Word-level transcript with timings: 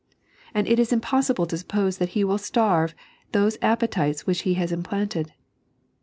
And 0.55 0.67
it 0.67 0.79
is 0.79 0.91
impossible 0.91 1.45
to 1.45 1.55
suppose 1.59 1.99
that 1.99 2.09
He 2.17 2.23
will 2.23 2.39
starve 2.39 2.95
those 3.33 3.59
appetites 3.61 4.25
which 4.25 4.41
He 4.41 4.55
has 4.55 4.71
implant«d. 4.71 5.25